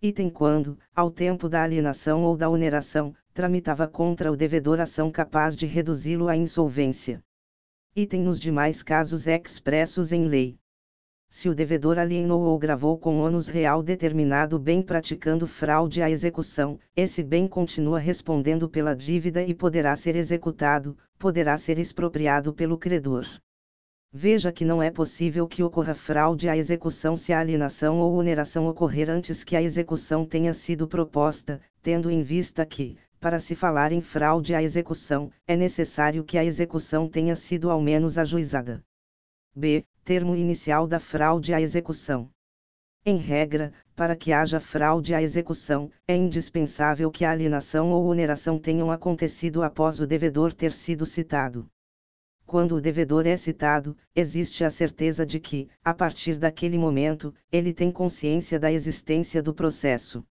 Item 0.01 0.29
quando, 0.29 0.79
ao 0.95 1.11
tempo 1.11 1.49
da 1.49 1.63
alienação 1.63 2.23
ou 2.23 2.37
da 2.37 2.49
oneração, 2.49 3.13
tramitava 3.33 3.89
contra 3.89 4.31
o 4.31 4.37
devedor 4.37 4.79
ação 4.79 5.11
capaz 5.11 5.55
de 5.55 5.65
reduzi-lo 5.65 6.29
à 6.29 6.37
insolvência. 6.37 7.21
Item 7.93 8.21
nos 8.21 8.39
demais 8.39 8.81
casos 8.81 9.27
expressos 9.27 10.13
em 10.13 10.27
lei 10.27 10.60
se 11.33 11.47
o 11.47 11.55
devedor 11.55 11.97
alienou 11.97 12.41
ou 12.41 12.59
gravou 12.59 12.97
com 12.97 13.19
ônus 13.19 13.47
real 13.47 13.81
determinado 13.81 14.59
bem 14.59 14.81
praticando 14.81 15.47
fraude 15.47 16.01
à 16.01 16.09
execução, 16.09 16.77
esse 16.93 17.23
bem 17.23 17.47
continua 17.47 17.99
respondendo 17.99 18.67
pela 18.67 18.93
dívida 18.93 19.41
e 19.41 19.55
poderá 19.55 19.95
ser 19.95 20.17
executado, 20.17 20.97
poderá 21.17 21.57
ser 21.57 21.79
expropriado 21.79 22.53
pelo 22.53 22.77
credor. 22.77 23.25
Veja 24.11 24.51
que 24.51 24.65
não 24.65 24.83
é 24.83 24.91
possível 24.91 25.47
que 25.47 25.63
ocorra 25.63 25.95
fraude 25.95 26.49
à 26.49 26.57
execução 26.57 27.15
se 27.15 27.31
a 27.31 27.39
alienação 27.39 27.99
ou 27.99 28.13
oneração 28.13 28.67
ocorrer 28.67 29.09
antes 29.09 29.41
que 29.41 29.55
a 29.55 29.61
execução 29.61 30.25
tenha 30.25 30.53
sido 30.53 30.85
proposta, 30.85 31.61
tendo 31.81 32.11
em 32.11 32.21
vista 32.21 32.65
que, 32.65 32.97
para 33.21 33.39
se 33.39 33.55
falar 33.55 33.93
em 33.93 34.01
fraude 34.01 34.53
à 34.53 34.61
execução, 34.61 35.31
é 35.47 35.55
necessário 35.55 36.25
que 36.25 36.37
a 36.37 36.43
execução 36.43 37.07
tenha 37.07 37.35
sido 37.37 37.71
ao 37.71 37.79
menos 37.79 38.17
ajuizada. 38.17 38.83
B. 39.55 39.85
Termo 40.13 40.35
inicial 40.35 40.87
da 40.87 40.99
fraude 40.99 41.53
à 41.53 41.61
execução. 41.61 42.29
Em 43.05 43.15
regra, 43.15 43.71
para 43.95 44.13
que 44.13 44.33
haja 44.33 44.59
fraude 44.59 45.13
à 45.13 45.21
execução, 45.21 45.89
é 46.05 46.13
indispensável 46.13 47.09
que 47.09 47.23
a 47.23 47.31
alienação 47.31 47.93
ou 47.93 48.05
oneração 48.05 48.59
tenham 48.59 48.91
acontecido 48.91 49.63
após 49.63 50.01
o 50.01 50.05
devedor 50.05 50.51
ter 50.51 50.73
sido 50.73 51.05
citado. 51.05 51.65
Quando 52.45 52.75
o 52.75 52.81
devedor 52.81 53.25
é 53.25 53.37
citado, 53.37 53.95
existe 54.13 54.65
a 54.65 54.69
certeza 54.69 55.25
de 55.25 55.39
que, 55.39 55.69
a 55.81 55.93
partir 55.93 56.37
daquele 56.37 56.77
momento, 56.77 57.33
ele 57.49 57.73
tem 57.73 57.89
consciência 57.89 58.59
da 58.59 58.69
existência 58.69 59.41
do 59.41 59.53
processo. 59.53 60.25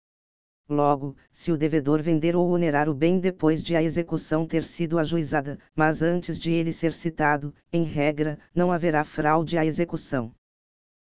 Logo, 0.72 1.16
se 1.32 1.50
o 1.50 1.56
devedor 1.56 2.00
vender 2.00 2.36
ou 2.36 2.48
onerar 2.48 2.88
o 2.88 2.94
bem 2.94 3.18
depois 3.18 3.60
de 3.60 3.74
a 3.74 3.82
execução 3.82 4.46
ter 4.46 4.62
sido 4.62 5.00
ajuizada, 5.00 5.58
mas 5.74 6.00
antes 6.00 6.38
de 6.38 6.52
ele 6.52 6.72
ser 6.72 6.92
citado, 6.92 7.52
em 7.72 7.82
regra, 7.82 8.38
não 8.54 8.70
haverá 8.70 9.02
fraude 9.02 9.58
à 9.58 9.66
execução. 9.66 10.32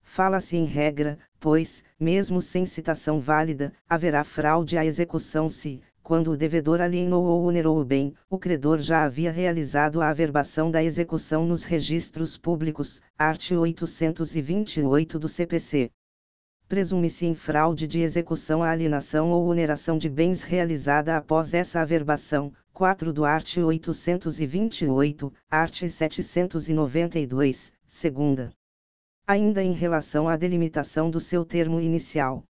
Fala-se 0.04 0.56
em 0.56 0.66
regra, 0.66 1.18
pois, 1.40 1.84
mesmo 2.00 2.44
sem 2.44 2.64
citação 2.64 3.20
válida, 3.20 3.74
haverá 3.90 4.24
fraude 4.24 4.78
à 4.78 4.86
execução 4.86 5.50
se, 5.50 5.82
quando 6.04 6.30
o 6.30 6.38
devedor 6.38 6.80
alienou 6.80 7.26
ou 7.26 7.44
onerou 7.44 7.82
o 7.82 7.84
bem, 7.84 8.14
o 8.30 8.38
credor 8.38 8.78
já 8.78 9.04
havia 9.04 9.32
realizado 9.32 10.00
a 10.00 10.10
averbação 10.10 10.70
da 10.70 10.84
execução 10.84 11.44
nos 11.44 11.64
registros 11.64 12.38
públicos, 12.38 13.02
art. 13.18 13.50
828 13.50 15.18
do 15.18 15.28
CPC. 15.28 15.90
Presume-se 16.68 17.28
em 17.28 17.36
fraude 17.36 17.88
de 17.88 18.00
execução 18.00 18.64
a 18.64 18.72
alienação 18.72 19.30
ou 19.30 19.48
oneração 19.48 20.00
de 20.00 20.10
bens 20.10 20.42
realizada 20.42 21.16
após 21.16 21.54
essa 21.54 21.80
averbação, 21.80 22.52
4 22.74 23.14
do 23.14 23.24
art. 23.24 23.58
828, 23.58 25.32
art. 25.50 25.88
792, 25.88 27.72
segunda. 27.86 28.52
Ainda 29.28 29.64
em 29.64 29.74
relação 29.74 30.28
à 30.28 30.36
delimitação 30.36 31.12
do 31.12 31.20
seu 31.20 31.46
termo 31.46 31.80
inicial. 31.80 32.44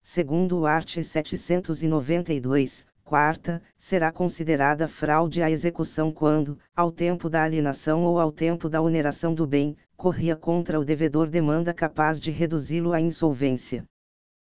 Segundo 0.00 0.60
o 0.60 0.66
art. 0.66 1.02
792, 1.02 2.86
quarta, 3.04 3.60
será 3.76 4.12
considerada 4.12 4.86
fraude 4.86 5.42
à 5.42 5.50
execução 5.50 6.12
quando, 6.12 6.56
ao 6.76 6.92
tempo 6.92 7.28
da 7.28 7.42
alienação 7.42 8.04
ou 8.04 8.20
ao 8.20 8.30
tempo 8.30 8.68
da 8.68 8.80
oneração 8.80 9.34
do 9.34 9.44
bem, 9.44 9.76
corria 10.00 10.34
contra 10.34 10.80
o 10.80 10.84
devedor 10.84 11.28
demanda 11.28 11.74
capaz 11.74 12.18
de 12.18 12.30
reduzi-lo 12.30 12.94
à 12.94 13.00
insolvência. 13.02 13.84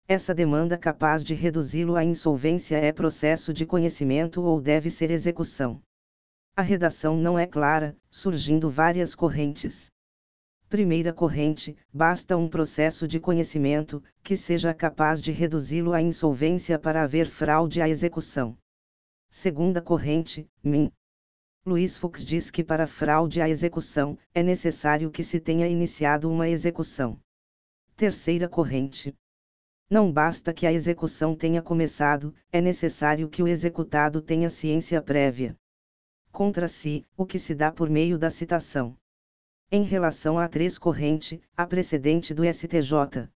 Essa 0.07 0.35
demanda 0.35 0.77
capaz 0.77 1.25
de 1.25 1.33
reduzi-lo 1.33 1.97
à 1.97 2.05
insolvência 2.05 2.77
é 2.77 2.93
processo 2.93 3.51
de 3.51 3.65
conhecimento 3.65 4.43
ou 4.43 4.61
deve 4.61 4.91
ser 4.91 5.11
execução. 5.11 5.81
A 6.55 6.61
redação 6.61 7.17
não 7.17 7.39
é 7.39 7.47
clara, 7.47 7.97
surgindo 8.11 8.69
várias 8.69 9.15
correntes. 9.15 9.91
Primeira 10.69 11.15
corrente, 11.15 11.75
basta 11.91 12.37
um 12.37 12.47
processo 12.47 13.09
de 13.09 13.19
conhecimento, 13.19 14.03
que 14.23 14.37
seja 14.37 14.75
capaz 14.75 15.19
de 15.19 15.33
reduzi-lo 15.33 15.95
à 15.95 16.03
insolvência 16.03 16.79
para 16.79 17.03
haver 17.03 17.27
fraude 17.27 17.81
à 17.81 17.89
execução. 17.89 18.55
Segunda 19.31 19.81
corrente, 19.81 20.47
MIN. 20.63 20.93
Luiz 21.69 21.99
Fux 21.99 22.25
diz 22.25 22.51
que 22.51 22.65
para 22.65 22.87
fraude 22.87 23.43
à 23.43 23.49
execução, 23.49 24.17
é 24.33 24.43
necessário 24.43 25.11
que 25.11 25.23
se 25.23 25.39
tenha 25.39 25.69
iniciado 25.69 26.31
uma 26.31 26.49
execução. 26.49 27.21
Terceira 27.95 28.49
corrente. 28.49 29.15
Não 29.91 30.11
basta 30.11 30.55
que 30.55 30.67
a 30.67 30.73
execução 30.73 31.37
tenha 31.37 31.61
começado, 31.61 32.35
é 32.51 32.63
necessário 32.63 33.29
que 33.29 33.43
o 33.43 33.47
executado 33.47 34.23
tenha 34.23 34.49
ciência 34.49 35.03
prévia. 35.03 35.55
Contra 36.33 36.67
si, 36.69 37.07
o 37.15 37.27
que 37.27 37.39
se 37.39 37.55
dá 37.55 37.71
por 37.71 37.91
meio 37.91 38.19
da 38.19 38.31
citação. 38.31 38.97
Em 39.71 39.83
relação 39.83 40.39
à 40.39 40.49
3 40.49 40.79
corrente, 40.79 41.39
a 41.55 41.67
precedente 41.67 42.33
do 42.33 42.45
STJ. 42.51 43.29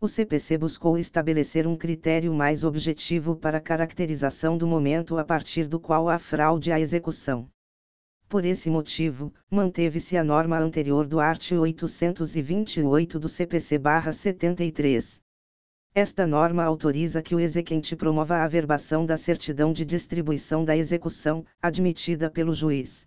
O 0.00 0.06
CPC 0.06 0.56
buscou 0.56 0.96
estabelecer 0.96 1.66
um 1.66 1.76
critério 1.76 2.32
mais 2.32 2.62
objetivo 2.62 3.34
para 3.34 3.58
a 3.58 3.60
caracterização 3.60 4.56
do 4.56 4.68
momento 4.68 5.18
a 5.18 5.24
partir 5.24 5.66
do 5.66 5.80
qual 5.80 6.08
há 6.08 6.16
fraude 6.16 6.70
à 6.70 6.78
execução. 6.78 7.50
Por 8.28 8.44
esse 8.44 8.68
motivo, 8.68 9.32
manteve-se 9.48 10.16
a 10.16 10.24
norma 10.24 10.58
anterior 10.58 11.06
do 11.06 11.20
art. 11.20 11.52
828 11.52 13.20
do 13.20 13.28
CPC-73. 13.28 15.20
Esta 15.94 16.26
norma 16.26 16.64
autoriza 16.64 17.22
que 17.22 17.36
o 17.36 17.40
exequente 17.40 17.94
promova 17.94 18.34
a 18.36 18.44
averbação 18.44 19.06
da 19.06 19.16
certidão 19.16 19.72
de 19.72 19.84
distribuição 19.84 20.64
da 20.64 20.76
execução, 20.76 21.46
admitida 21.62 22.28
pelo 22.28 22.52
juiz. 22.52 23.06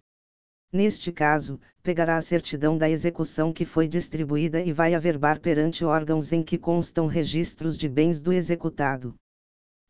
Neste 0.72 1.12
caso, 1.12 1.60
pegará 1.84 2.16
a 2.16 2.22
certidão 2.22 2.78
da 2.78 2.90
execução 2.90 3.52
que 3.52 3.66
foi 3.66 3.90
distribuída 3.90 4.62
e 4.62 4.72
vai 4.72 4.94
averbar 4.94 5.42
perante 5.42 5.84
órgãos 5.84 6.32
em 6.32 6.42
que 6.42 6.58
constam 6.58 7.08
registros 7.08 7.78
de 7.78 7.90
bens 7.90 8.22
do 8.22 8.32
executado. 8.32 9.16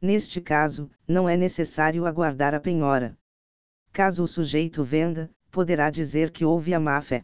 Neste 0.01 0.41
caso, 0.41 0.89
não 1.07 1.29
é 1.29 1.38
necessário 1.38 2.05
aguardar 2.05 2.55
a 2.55 2.59
penhora. 2.59 3.18
Caso 3.99 4.23
o 4.23 4.27
sujeito 4.29 4.81
venda, 4.81 5.29
poderá 5.51 5.89
dizer 5.89 6.31
que 6.31 6.45
houve 6.45 6.73
a 6.73 6.79
má-fé. 6.79 7.21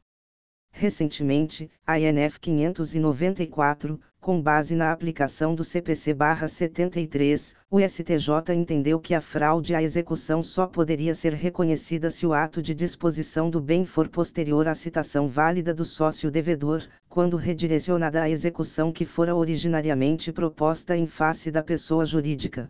Recentemente, 0.74 1.72
a 1.88 1.98
INF 1.98 2.38
594, 2.38 3.98
com 4.20 4.41
base 4.41 4.75
na 4.75 4.91
aplicação 4.91 5.55
do 5.55 5.63
CPC-73, 5.63 7.55
o 7.72 7.79
STJ 7.79 8.53
entendeu 8.53 9.00
que 9.00 9.13
a 9.13 9.22
fraude 9.22 9.74
à 9.74 9.82
execução 9.82 10.44
só 10.44 10.67
poderia 10.67 11.15
ser 11.15 11.34
reconhecida 11.34 12.10
se 12.10 12.27
o 12.27 12.34
ato 12.34 12.62
de 12.62 12.75
disposição 12.75 13.50
do 13.50 13.62
bem 13.62 13.86
for 13.86 14.10
posterior 14.10 14.67
à 14.67 14.75
citação 14.75 15.29
válida 15.29 15.74
do 15.74 15.86
sócio 15.86 16.29
devedor, 16.29 16.84
quando 17.08 17.38
redirecionada 17.38 18.22
à 18.22 18.29
execução 18.29 18.91
que 18.91 19.05
fora 19.05 19.34
originariamente 19.34 20.29
proposta 20.29 20.98
em 20.98 21.08
face 21.08 21.50
da 21.50 21.63
pessoa 21.63 22.05
jurídica. 22.05 22.70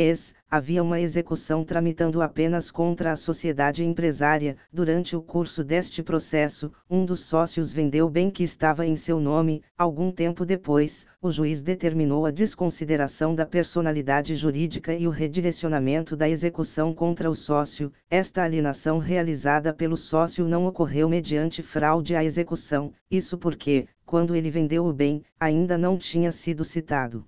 Es, 0.00 0.32
havia 0.48 0.80
uma 0.80 1.00
execução 1.00 1.64
tramitando 1.64 2.22
apenas 2.22 2.70
contra 2.70 3.10
a 3.10 3.16
sociedade 3.16 3.84
empresária. 3.84 4.56
Durante 4.72 5.16
o 5.16 5.20
curso 5.20 5.64
deste 5.64 6.04
processo, 6.04 6.70
um 6.88 7.04
dos 7.04 7.18
sócios 7.18 7.72
vendeu 7.72 8.08
bem 8.08 8.30
que 8.30 8.44
estava 8.44 8.86
em 8.86 8.94
seu 8.94 9.18
nome. 9.18 9.60
Algum 9.76 10.12
tempo 10.12 10.46
depois, 10.46 11.04
o 11.20 11.32
juiz 11.32 11.60
determinou 11.60 12.26
a 12.26 12.30
desconsideração 12.30 13.34
da 13.34 13.44
personalidade 13.44 14.36
jurídica 14.36 14.94
e 14.94 15.08
o 15.08 15.10
redirecionamento 15.10 16.16
da 16.16 16.28
execução 16.28 16.94
contra 16.94 17.28
o 17.28 17.34
sócio. 17.34 17.92
Esta 18.08 18.44
alienação 18.44 18.98
realizada 18.98 19.74
pelo 19.74 19.96
sócio 19.96 20.46
não 20.46 20.64
ocorreu 20.66 21.08
mediante 21.08 21.60
fraude 21.60 22.14
à 22.14 22.22
execução, 22.22 22.92
isso 23.10 23.36
porque, 23.36 23.88
quando 24.06 24.36
ele 24.36 24.48
vendeu 24.48 24.86
o 24.86 24.92
bem, 24.92 25.24
ainda 25.40 25.76
não 25.76 25.98
tinha 25.98 26.30
sido 26.30 26.64
citado. 26.64 27.26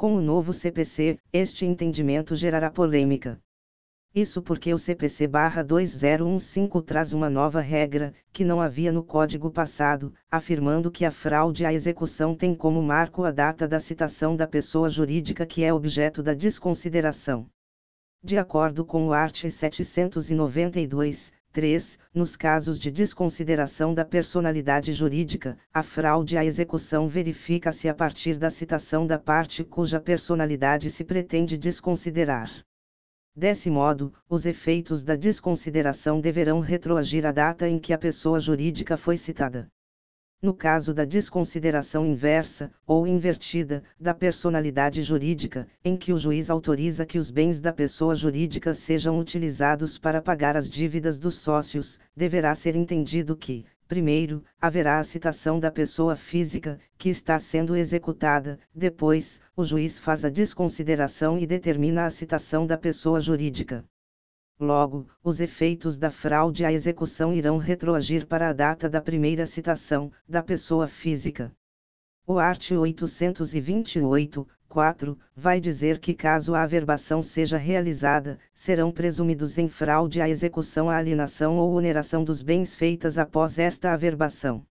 Com 0.00 0.14
o 0.14 0.22
novo 0.22 0.50
CPC, 0.50 1.18
este 1.30 1.66
entendimento 1.66 2.34
gerará 2.34 2.70
polêmica. 2.70 3.38
Isso 4.14 4.40
porque 4.40 4.72
o 4.72 4.78
CPC-2015 4.78 6.82
traz 6.82 7.12
uma 7.12 7.28
nova 7.28 7.60
regra, 7.60 8.14
que 8.32 8.42
não 8.42 8.62
havia 8.62 8.90
no 8.90 9.04
código 9.04 9.50
passado, 9.50 10.14
afirmando 10.30 10.90
que 10.90 11.04
a 11.04 11.10
fraude 11.10 11.66
à 11.66 11.72
execução 11.74 12.34
tem 12.34 12.54
como 12.54 12.82
marco 12.82 13.24
a 13.24 13.30
data 13.30 13.68
da 13.68 13.78
citação 13.78 14.34
da 14.34 14.46
pessoa 14.46 14.88
jurídica 14.88 15.44
que 15.44 15.62
é 15.62 15.70
objeto 15.70 16.22
da 16.22 16.32
desconsideração. 16.32 17.46
De 18.24 18.38
acordo 18.38 18.86
com 18.86 19.06
o 19.06 19.12
art. 19.12 19.50
792, 19.50 21.30
3. 21.52 21.98
Nos 22.14 22.36
casos 22.36 22.78
de 22.78 22.90
desconsideração 22.90 23.92
da 23.92 24.04
personalidade 24.04 24.92
jurídica, 24.92 25.58
a 25.74 25.82
fraude 25.82 26.36
à 26.36 26.44
execução 26.44 27.08
verifica-se 27.08 27.88
a 27.88 27.94
partir 27.94 28.38
da 28.38 28.50
citação 28.50 29.06
da 29.06 29.18
parte 29.18 29.64
cuja 29.64 30.00
personalidade 30.00 30.90
se 30.90 31.04
pretende 31.04 31.58
desconsiderar. 31.58 32.50
Desse 33.34 33.68
modo, 33.68 34.12
os 34.28 34.46
efeitos 34.46 35.02
da 35.02 35.16
desconsideração 35.16 36.20
deverão 36.20 36.60
retroagir 36.60 37.26
à 37.26 37.32
data 37.32 37.68
em 37.68 37.78
que 37.78 37.92
a 37.92 37.98
pessoa 37.98 38.38
jurídica 38.38 38.96
foi 38.96 39.16
citada 39.16 39.68
no 40.42 40.54
caso 40.54 40.94
da 40.94 41.04
desconsideração 41.04 42.06
inversa, 42.06 42.72
ou 42.86 43.06
invertida, 43.06 43.82
da 44.00 44.14
personalidade 44.14 45.02
jurídica, 45.02 45.68
em 45.84 45.98
que 45.98 46.14
o 46.14 46.18
juiz 46.18 46.48
autoriza 46.48 47.04
que 47.04 47.18
os 47.18 47.30
bens 47.30 47.60
da 47.60 47.74
pessoa 47.74 48.14
jurídica 48.14 48.72
sejam 48.72 49.18
utilizados 49.18 49.98
para 49.98 50.22
pagar 50.22 50.56
as 50.56 50.68
dívidas 50.68 51.18
dos 51.18 51.34
sócios, 51.34 52.00
deverá 52.16 52.54
ser 52.54 52.74
entendido 52.74 53.36
que, 53.36 53.66
primeiro, 53.86 54.42
haverá 54.58 54.98
a 54.98 55.04
citação 55.04 55.60
da 55.60 55.70
pessoa 55.70 56.16
física, 56.16 56.78
que 56.96 57.10
está 57.10 57.38
sendo 57.38 57.76
executada, 57.76 58.58
depois, 58.74 59.42
o 59.54 59.62
juiz 59.62 59.98
faz 59.98 60.24
a 60.24 60.30
desconsideração 60.30 61.38
e 61.38 61.46
determina 61.46 62.06
a 62.06 62.10
citação 62.10 62.66
da 62.66 62.78
pessoa 62.78 63.20
jurídica. 63.20 63.84
Logo, 64.62 65.06
os 65.24 65.40
efeitos 65.40 65.96
da 65.96 66.10
fraude 66.10 66.66
à 66.66 66.70
execução 66.70 67.32
irão 67.32 67.56
retroagir 67.56 68.26
para 68.26 68.50
a 68.50 68.52
data 68.52 68.90
da 68.90 69.00
primeira 69.00 69.46
citação, 69.46 70.12
da 70.28 70.42
pessoa 70.42 70.86
física. 70.86 71.50
O 72.26 72.38
art. 72.38 72.70
828, 72.70 74.46
4, 74.68 75.18
vai 75.34 75.60
dizer 75.60 75.98
que 75.98 76.12
caso 76.12 76.54
a 76.54 76.62
averbação 76.62 77.22
seja 77.22 77.56
realizada, 77.56 78.38
serão 78.52 78.92
presumidos 78.92 79.56
em 79.56 79.66
fraude 79.66 80.20
à 80.20 80.28
execução 80.28 80.90
a 80.90 80.96
alienação 80.98 81.56
ou 81.56 81.72
oneração 81.72 82.22
dos 82.22 82.42
bens 82.42 82.74
feitas 82.74 83.16
após 83.16 83.58
esta 83.58 83.94
averbação. 83.94 84.66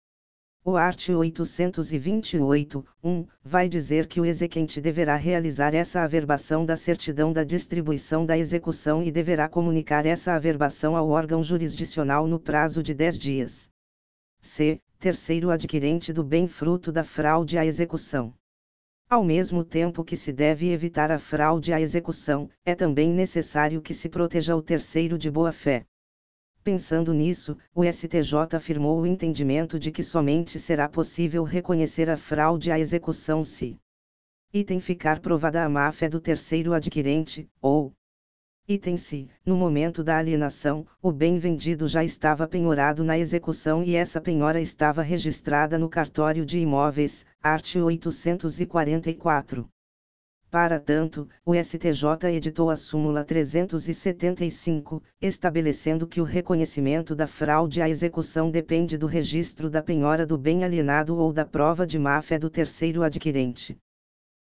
O 0.68 0.76
art. 0.78 1.10
828, 1.10 2.84
1, 3.04 3.28
vai 3.44 3.70
dizer 3.70 4.08
que 4.08 4.20
o 4.20 4.26
exequente 4.26 4.82
deverá 4.82 5.16
realizar 5.16 5.76
essa 5.76 6.02
averbação 6.02 6.66
da 6.66 6.76
certidão 6.76 7.32
da 7.32 7.44
distribuição 7.44 8.26
da 8.26 8.36
execução 8.36 9.04
e 9.04 9.12
deverá 9.12 9.48
comunicar 9.48 10.08
essa 10.08 10.34
averbação 10.34 10.96
ao 10.96 11.08
órgão 11.08 11.44
jurisdicional 11.44 12.26
no 12.26 12.40
prazo 12.40 12.82
de 12.82 12.96
10 12.96 13.20
dias. 13.20 13.70
C 14.42 14.82
terceiro 14.98 15.52
adquirente 15.52 16.12
do 16.12 16.24
bem 16.24 16.48
fruto 16.48 16.92
da 16.92 17.04
fraude 17.04 17.60
à 17.60 17.66
execução. 17.66 18.34
Ao 19.08 19.24
mesmo 19.24 19.64
tempo 19.64 20.04
que 20.04 20.18
se 20.18 20.34
deve 20.34 20.72
evitar 20.72 21.12
a 21.12 21.20
fraude 21.20 21.74
à 21.74 21.80
execução, 21.80 22.50
é 22.66 22.74
também 22.74 23.14
necessário 23.14 23.84
que 23.84 23.94
se 23.94 24.10
proteja 24.10 24.56
o 24.56 24.64
terceiro 24.64 25.16
de 25.16 25.30
boa-fé. 25.30 25.86
Pensando 26.66 27.14
nisso, 27.14 27.56
o 27.76 27.84
STJ 27.84 28.56
afirmou 28.56 29.00
o 29.00 29.06
entendimento 29.06 29.78
de 29.78 29.92
que 29.92 30.02
somente 30.02 30.60
será 30.60 30.90
possível 30.90 31.44
reconhecer 31.44 32.10
a 32.10 32.18
fraude 32.18 32.72
à 32.72 32.80
execução 32.80 33.44
se 33.44 33.80
item 34.52 34.80
ficar 34.80 35.20
provada 35.20 35.64
a 35.64 35.70
má-fé 35.70 36.10
do 36.10 36.20
terceiro 36.20 36.74
adquirente, 36.74 37.48
ou 37.62 37.94
Item 38.68 38.98
C. 38.98 39.28
No 39.46 39.56
momento 39.56 40.04
da 40.04 40.18
alienação, 40.18 40.88
o 41.00 41.12
bem 41.12 41.38
vendido 41.38 41.88
já 41.88 42.04
estava 42.04 42.48
penhorado 42.48 43.04
na 43.04 43.16
execução 43.16 43.84
e 43.84 43.94
essa 43.94 44.20
penhora 44.20 44.60
estava 44.60 45.04
registrada 45.04 45.78
no 45.78 45.88
cartório 45.88 46.44
de 46.44 46.58
imóveis, 46.58 47.28
art. 47.44 47.76
844. 47.76 49.70
Para 50.56 50.80
tanto, 50.80 51.28
o 51.46 51.54
STJ 51.54 52.34
editou 52.34 52.70
a 52.70 52.78
súmula 52.78 53.26
375, 53.26 55.04
estabelecendo 55.22 56.08
que 56.08 56.22
o 56.22 56.24
reconhecimento 56.24 57.14
da 57.14 57.28
fraude 57.28 57.82
à 57.82 57.90
execução 57.90 58.50
depende 58.50 58.98
do 58.98 59.06
registro 59.06 59.70
da 59.70 59.84
penhora 59.84 60.26
do 60.26 60.38
bem 60.38 60.64
alienado 60.64 61.18
ou 61.18 61.34
da 61.34 61.44
prova 61.44 61.86
de 61.86 62.00
má-fé 62.00 62.40
do 62.40 62.50
terceiro 62.50 63.04
adquirente. 63.04 63.78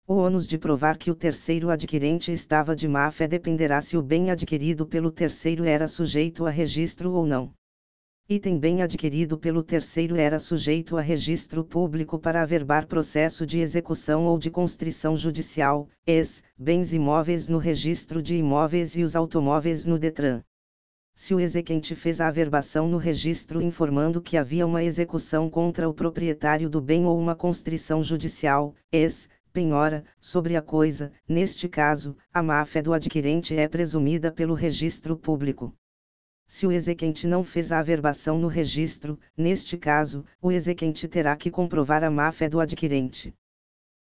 O 0.05 0.15
ônus 0.15 0.49
de 0.49 0.59
provar 0.59 0.99
que 0.99 1.13
o 1.13 1.15
terceiro 1.15 1.71
adquirente 1.71 2.33
estava 2.33 2.75
de 2.75 2.89
má 2.89 3.09
fé 3.13 3.29
dependerá 3.29 3.81
se 3.81 3.97
o 3.97 4.03
bem 4.03 4.33
adquirido 4.33 4.89
pelo 4.89 5.13
terceiro 5.13 5.63
era 5.63 5.87
sujeito 5.87 6.45
a 6.45 6.51
registro 6.51 7.13
ou 7.13 7.25
não. 7.25 7.53
Item 8.33 8.61
bem 8.61 8.81
adquirido 8.81 9.37
pelo 9.37 9.61
terceiro 9.61 10.15
era 10.15 10.39
sujeito 10.39 10.97
a 10.97 11.01
registro 11.01 11.65
público 11.65 12.17
para 12.17 12.41
averbar 12.41 12.87
processo 12.87 13.45
de 13.45 13.59
execução 13.59 14.25
ou 14.25 14.39
de 14.39 14.53
constrição 14.53 15.17
judicial, 15.17 15.89
ex, 16.07 16.41
bens 16.57 16.93
imóveis 16.93 17.49
no 17.49 17.59
registro 17.59 18.23
de 18.23 18.37
imóveis 18.37 18.95
e 18.95 19.03
os 19.03 19.17
automóveis 19.17 19.85
no 19.85 19.99
Detran. 19.99 20.45
Se 21.13 21.35
o 21.35 21.41
exequente 21.41 21.97
fez 21.97 22.21
a 22.21 22.29
averbação 22.29 22.89
no 22.89 22.99
registro 22.99 23.61
informando 23.61 24.23
que 24.23 24.37
havia 24.37 24.65
uma 24.65 24.85
execução 24.85 25.51
contra 25.51 25.89
o 25.89 25.93
proprietário 25.93 26.71
do 26.71 26.81
bem 26.81 27.07
ou 27.07 27.19
uma 27.19 27.35
constrição 27.35 28.01
judicial, 28.01 28.77
ex, 28.93 29.29
penhora, 29.53 30.05
sobre 30.21 30.55
a 30.55 30.63
coisa, 30.63 31.11
neste 31.29 31.69
caso, 31.69 32.17
a 32.33 32.41
má-fé 32.41 32.81
do 32.81 32.93
adquirente 32.93 33.57
é 33.57 33.67
presumida 33.67 34.31
pelo 34.31 34.55
registro 34.55 35.17
público. 35.17 35.75
Se 36.53 36.67
o 36.67 36.73
exequente 36.73 37.29
não 37.29 37.45
fez 37.45 37.71
a 37.71 37.79
averbação 37.79 38.37
no 38.37 38.49
registro, 38.49 39.17
neste 39.37 39.79
caso, 39.79 40.25
o 40.43 40.51
exequente 40.51 41.07
terá 41.07 41.37
que 41.37 41.49
comprovar 41.49 42.03
a 42.03 42.11
má-fé 42.11 42.49
do 42.49 42.59
adquirente. 42.59 43.33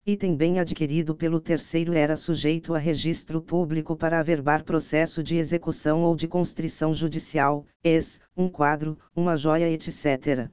Item 0.05 0.33
bem 0.33 0.57
adquirido 0.57 1.13
pelo 1.13 1.41
terceiro 1.41 1.91
era 1.91 2.15
sujeito 2.15 2.73
a 2.73 2.77
registro 2.77 3.41
público 3.41 3.97
para 3.97 4.17
averbar 4.17 4.63
processo 4.63 5.21
de 5.21 5.35
execução 5.35 6.03
ou 6.03 6.15
de 6.15 6.25
constrição 6.25 6.93
judicial, 6.93 7.65
ex, 7.83 8.21
um 8.35 8.47
quadro, 8.47 8.97
uma 9.13 9.35
joia, 9.35 9.69
etc. 9.69 10.49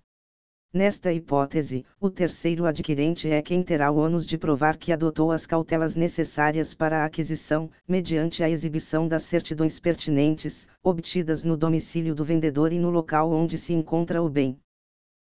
Nesta 0.76 1.12
hipótese, 1.12 1.87
o 2.00 2.10
terceiro 2.10 2.66
adquirente 2.66 3.30
é 3.30 3.40
quem 3.40 3.62
terá 3.62 3.92
o 3.92 3.96
ônus 3.96 4.26
de 4.26 4.37
provar 4.37 4.76
que 4.76 4.92
adotou 4.92 5.30
as 5.30 5.46
cautelas 5.46 5.94
necessárias 5.94 6.74
para 6.74 7.02
a 7.02 7.04
aquisição, 7.04 7.70
mediante 7.87 8.42
a 8.42 8.50
exibição 8.50 9.06
das 9.06 9.22
certidões 9.22 9.78
pertinentes, 9.78 10.66
obtidas 10.82 11.44
no 11.44 11.56
domicílio 11.56 12.12
do 12.12 12.24
vendedor 12.24 12.72
e 12.72 12.80
no 12.80 12.90
local 12.90 13.30
onde 13.30 13.56
se 13.56 13.72
encontra 13.72 14.20
o 14.20 14.28
bem. 14.28 14.58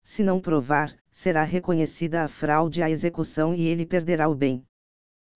Se 0.03 0.23
não 0.23 0.41
provar, 0.41 0.95
será 1.11 1.43
reconhecida 1.43 2.23
a 2.23 2.27
fraude 2.27 2.81
à 2.81 2.89
execução 2.89 3.53
e 3.53 3.67
ele 3.67 3.85
perderá 3.85 4.27
o 4.27 4.33
bem. 4.33 4.65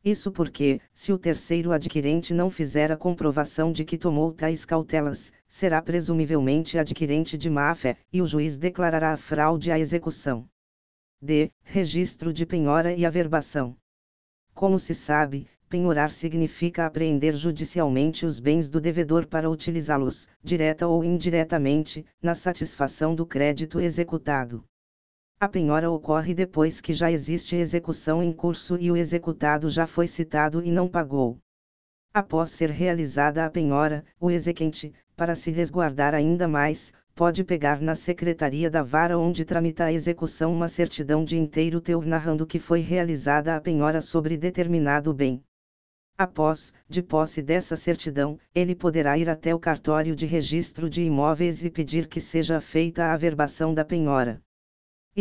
Isso 0.04 0.32
porque, 0.32 0.80
se 0.94 1.12
o 1.12 1.18
terceiro 1.18 1.74
adquirente 1.74 2.34
não 2.34 2.50
fizer 2.50 2.90
a 2.92 2.98
comprovação 2.98 3.72
de 3.72 3.84
que 3.84 3.98
tomou 3.98 4.32
tais 4.32 4.64
cautelas, 4.64 5.34
será 5.48 5.82
presumivelmente 5.82 6.78
adquirente 6.78 7.38
de 7.38 7.50
má-fé, 7.50 7.98
e 8.12 8.22
o 8.22 8.26
juiz 8.26 8.58
declarará 8.58 9.12
a 9.12 9.18
fraude 9.18 9.72
à 9.72 9.78
execução. 9.78 10.48
D. 11.22 11.52
Registro 11.64 12.32
de 12.32 12.46
penhora 12.46 12.94
e 12.94 13.06
averbação. 13.06 13.76
Como 14.54 14.80
se 14.80 14.96
sabe, 14.96 15.48
penhorar 15.68 16.12
significa 16.12 16.86
apreender 16.86 17.36
judicialmente 17.36 18.26
os 18.26 18.40
bens 18.40 18.70
do 18.70 18.80
devedor 18.80 19.28
para 19.28 19.50
utilizá-los, 19.50 20.30
direta 20.42 20.88
ou 20.88 21.04
indiretamente, 21.04 22.06
na 22.22 22.34
satisfação 22.34 23.14
do 23.14 23.26
crédito 23.26 23.82
executado. 23.82 24.64
A 25.42 25.48
penhora 25.48 25.90
ocorre 25.90 26.34
depois 26.34 26.82
que 26.82 26.92
já 26.92 27.10
existe 27.10 27.56
execução 27.56 28.22
em 28.22 28.34
curso 28.34 28.76
e 28.76 28.92
o 28.92 28.98
executado 28.98 29.70
já 29.70 29.88
foi 29.88 30.06
citado 30.06 30.62
e 30.62 30.70
não 30.70 30.86
pagou. 30.86 31.38
Após 32.14 32.50
ser 32.50 32.70
realizada 32.70 33.46
a 33.46 33.50
penhora, 33.50 34.04
o 34.20 34.30
exequente, 34.30 34.94
para 35.16 35.36
se 35.36 35.50
resguardar 35.50 36.14
ainda 36.14 36.46
mais, 36.46 36.92
pode 37.16 37.46
pegar 37.46 37.80
na 37.80 37.96
secretaria 37.96 38.70
da 38.70 38.84
vara 38.84 39.18
onde 39.18 39.46
tramita 39.46 39.86
a 39.86 39.94
execução 39.94 40.52
uma 40.52 40.68
certidão 40.68 41.24
de 41.24 41.38
inteiro 41.38 41.80
teor 41.80 42.06
narrando 42.06 42.46
que 42.46 42.60
foi 42.60 42.82
realizada 42.82 43.56
a 43.56 43.62
penhora 43.62 44.02
sobre 44.02 44.36
determinado 44.36 45.14
bem. 45.14 45.42
Após, 46.18 46.74
de 46.90 47.02
posse 47.02 47.42
dessa 47.42 47.78
certidão, 47.78 48.38
ele 48.54 48.76
poderá 48.76 49.18
ir 49.18 49.30
até 49.30 49.56
o 49.56 49.60
cartório 49.60 50.18
de 50.18 50.26
registro 50.26 50.90
de 50.90 51.02
imóveis 51.02 51.64
e 51.64 51.70
pedir 51.70 52.08
que 52.08 52.20
seja 52.20 52.60
feita 52.60 53.06
a 53.06 53.14
averbação 53.14 53.74
da 53.74 53.86
penhora. 53.86 54.42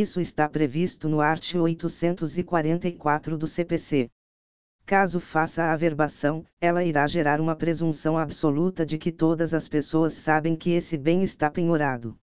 Isso 0.00 0.20
está 0.20 0.48
previsto 0.48 1.08
no 1.08 1.20
art. 1.20 1.56
844 1.56 3.36
do 3.36 3.48
CPC. 3.48 4.08
Caso 4.86 5.18
faça 5.18 5.64
a 5.64 5.72
averbação, 5.72 6.44
ela 6.60 6.84
irá 6.84 7.04
gerar 7.08 7.40
uma 7.40 7.56
presunção 7.56 8.16
absoluta 8.16 8.86
de 8.86 8.96
que 8.96 9.10
todas 9.10 9.52
as 9.52 9.66
pessoas 9.66 10.12
sabem 10.12 10.54
que 10.54 10.70
esse 10.70 10.96
bem 10.96 11.24
está 11.24 11.50
penhorado. 11.50 12.16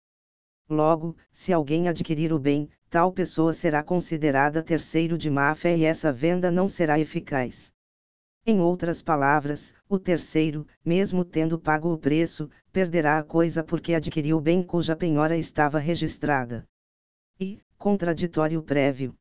Logo, 0.70 1.18
se 1.34 1.52
alguém 1.52 1.90
adquirir 1.90 2.32
o 2.32 2.40
bem, 2.40 2.70
tal 2.90 3.12
pessoa 3.12 3.52
será 3.52 3.84
considerada 3.84 4.64
terceiro 4.64 5.18
de 5.18 5.30
má-fé 5.30 5.76
e 5.76 5.84
essa 5.84 6.14
venda 6.14 6.50
não 6.50 6.70
será 6.70 6.98
eficaz. 6.98 7.74
Em 8.46 8.62
outras 8.62 9.02
palavras, 9.02 9.74
o 9.90 10.00
terceiro, 10.00 10.66
mesmo 10.86 11.26
tendo 11.26 11.60
pago 11.60 11.92
o 11.92 11.98
preço, 11.98 12.50
perderá 12.72 13.18
a 13.18 13.24
coisa 13.24 13.66
porque 13.66 13.94
adquiriu 13.94 14.38
o 14.38 14.42
bem 14.42 14.64
cuja 14.64 14.96
penhora 14.96 15.36
estava 15.36 15.78
registrada. 15.78 16.66
E, 17.38 17.60
contraditório 17.78 18.62
prévio. 18.62 19.16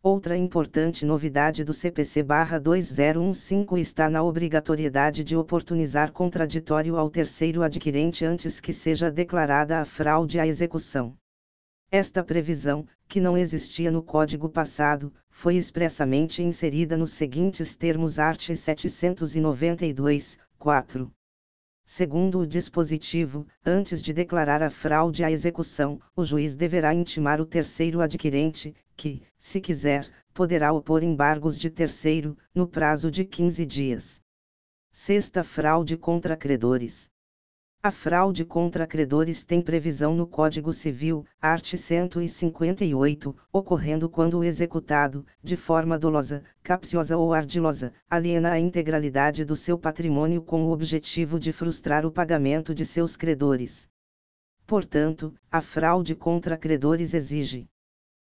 Outra 0.00 0.36
importante 0.36 1.04
novidade 1.04 1.64
do 1.64 1.72
CPC-2015 1.72 3.78
está 3.78 4.08
na 4.08 4.22
obrigatoriedade 4.22 5.24
de 5.24 5.36
oportunizar 5.36 6.12
contraditório 6.12 6.96
ao 6.96 7.10
terceiro 7.10 7.62
adquirente 7.62 8.24
antes 8.24 8.60
que 8.60 8.72
seja 8.72 9.10
declarada 9.10 9.80
a 9.80 9.84
fraude 9.84 10.38
à 10.38 10.46
execução. 10.46 11.16
Esta 11.90 12.22
previsão, 12.22 12.86
que 13.08 13.20
não 13.20 13.36
existia 13.36 13.90
no 13.90 14.02
código 14.02 14.48
passado, 14.48 15.12
foi 15.30 15.56
expressamente 15.56 16.42
inserida 16.42 16.96
nos 16.96 17.12
seguintes 17.12 17.76
termos 17.76 18.18
art. 18.18 18.54
792, 18.54 20.38
4. 20.58 21.10
Segundo 21.90 22.40
o 22.40 22.46
dispositivo, 22.46 23.46
antes 23.64 24.02
de 24.02 24.12
declarar 24.12 24.62
a 24.62 24.68
fraude 24.68 25.24
à 25.24 25.30
execução, 25.30 25.98
o 26.14 26.22
juiz 26.22 26.54
deverá 26.54 26.92
intimar 26.92 27.40
o 27.40 27.46
terceiro 27.46 28.02
adquirente, 28.02 28.76
que, 28.94 29.22
se 29.38 29.58
quiser, 29.58 30.06
poderá 30.34 30.70
opor 30.70 31.02
embargos 31.02 31.58
de 31.58 31.70
terceiro, 31.70 32.36
no 32.54 32.68
prazo 32.68 33.10
de 33.10 33.24
15 33.24 33.64
dias. 33.64 34.20
Sexta 34.92 35.42
fraude 35.42 35.96
contra 35.96 36.36
credores. 36.36 37.08
A 37.80 37.92
fraude 37.92 38.44
contra 38.44 38.88
credores 38.88 39.44
tem 39.44 39.62
previsão 39.62 40.12
no 40.12 40.26
Código 40.26 40.72
Civil, 40.72 41.24
art. 41.40 41.76
158, 41.76 43.36
ocorrendo 43.52 44.10
quando 44.10 44.38
o 44.38 44.42
executado, 44.42 45.24
de 45.40 45.56
forma 45.56 45.96
dolosa, 45.96 46.42
capciosa 46.60 47.16
ou 47.16 47.32
ardilosa, 47.32 47.92
aliena 48.10 48.50
a 48.50 48.58
integralidade 48.58 49.44
do 49.44 49.54
seu 49.54 49.78
patrimônio 49.78 50.42
com 50.42 50.64
o 50.64 50.72
objetivo 50.72 51.38
de 51.38 51.52
frustrar 51.52 52.04
o 52.04 52.10
pagamento 52.10 52.74
de 52.74 52.84
seus 52.84 53.16
credores. 53.16 53.88
Portanto, 54.66 55.32
a 55.48 55.60
fraude 55.60 56.16
contra 56.16 56.58
credores 56.58 57.14
exige 57.14 57.68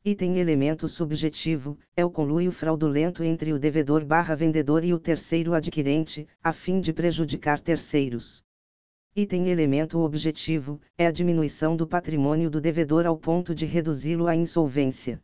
Item 0.05 0.37
elemento 0.39 0.87
subjetivo, 0.87 1.79
é 1.97 2.05
o 2.05 2.11
conluio 2.11 2.53
fraudulento 2.53 3.25
entre 3.25 3.55
o 3.55 3.59
devedor 3.59 4.05
barra 4.05 4.35
vendedor 4.35 4.85
e 4.85 4.93
o 4.93 4.99
terceiro 4.99 5.55
adquirente, 5.55 6.29
a 6.45 6.53
fim 6.53 6.79
de 6.79 6.93
prejudicar 6.93 7.59
terceiros. 7.59 8.45
Item 9.17 9.49
elemento 9.49 9.99
objetivo, 9.99 10.81
é 10.97 11.05
a 11.05 11.11
diminuição 11.11 11.77
do 11.77 11.85
patrimônio 11.85 12.49
do 12.49 12.61
devedor 12.61 13.07
ao 13.07 13.17
ponto 13.19 13.53
de 13.53 13.67
reduzi-lo 13.67 14.29
à 14.29 14.37
insolvência. 14.37 15.21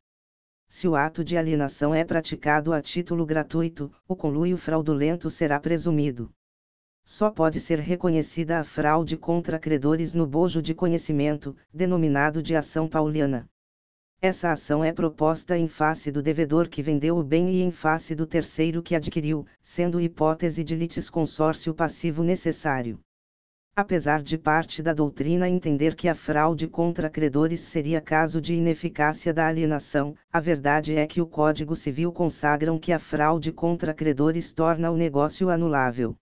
Se 0.68 0.88
o 0.88 0.96
ato 0.96 1.22
de 1.22 1.36
alienação 1.36 1.94
é 1.94 2.04
praticado 2.04 2.72
a 2.72 2.82
título 2.82 3.24
gratuito, 3.24 3.92
o 4.08 4.16
conluio 4.16 4.56
fraudulento 4.56 5.30
será 5.30 5.60
presumido. 5.60 6.32
Só 7.04 7.30
pode 7.30 7.60
ser 7.60 7.78
reconhecida 7.78 8.58
a 8.58 8.64
fraude 8.64 9.16
contra 9.16 9.56
credores 9.56 10.12
no 10.12 10.26
bojo 10.26 10.60
de 10.60 10.74
conhecimento, 10.74 11.54
denominado 11.72 12.42
de 12.42 12.56
ação 12.56 12.88
pauliana. 12.88 13.48
Essa 14.20 14.50
ação 14.50 14.82
é 14.82 14.92
proposta 14.92 15.56
em 15.56 15.68
face 15.68 16.10
do 16.10 16.20
devedor 16.20 16.68
que 16.68 16.82
vendeu 16.82 17.16
o 17.16 17.22
bem 17.22 17.50
e 17.50 17.62
em 17.62 17.70
face 17.70 18.16
do 18.16 18.26
terceiro 18.26 18.82
que 18.82 18.96
adquiriu, 18.96 19.46
sendo 19.62 20.00
hipótese 20.00 20.64
de 20.64 20.74
litisconsórcio 20.74 21.72
passivo 21.72 22.24
necessário. 22.24 22.98
Apesar 23.78 24.22
de 24.22 24.38
parte 24.38 24.82
da 24.82 24.94
doutrina 24.94 25.50
entender 25.50 25.94
que 25.94 26.08
a 26.08 26.14
fraude 26.14 26.66
contra 26.66 27.10
credores 27.10 27.60
seria 27.60 28.00
caso 28.00 28.40
de 28.40 28.54
ineficácia 28.54 29.34
da 29.34 29.46
alienação, 29.46 30.14
a 30.32 30.40
verdade 30.40 30.96
é 30.96 31.06
que 31.06 31.20
o 31.20 31.26
Código 31.26 31.76
Civil 31.76 32.10
consagram 32.10 32.78
que 32.78 32.90
a 32.90 32.98
fraude 32.98 33.52
contra 33.52 33.92
credores 33.92 34.54
torna 34.54 34.90
o 34.90 34.96
negócio 34.96 35.50
anulável. 35.50 36.16